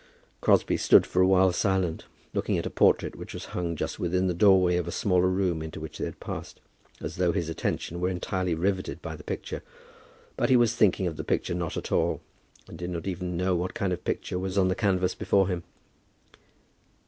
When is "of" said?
4.77-4.87, 11.05-11.17, 13.93-14.03